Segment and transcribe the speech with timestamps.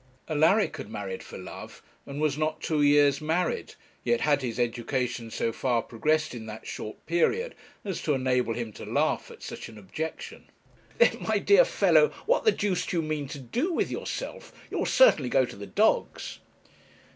[0.27, 5.29] Alaric had married for love, and was not two years married, yet had his education
[5.29, 7.53] so far progressed in that short period
[7.85, 10.45] as to enable him to laugh at such an objection.
[10.97, 14.51] 'Then, my dear fellow, what the deuce do you mean to do with yourself?
[14.71, 16.39] You'll certainly go to the dogs.